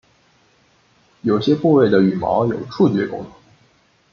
[1.21, 3.31] 有些部位的羽毛有触觉功能。